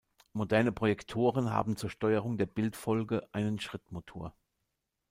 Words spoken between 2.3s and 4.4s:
der Bildfolge einen Schrittmotor.